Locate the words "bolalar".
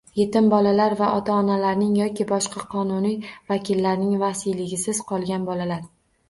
0.51-0.93, 5.53-5.87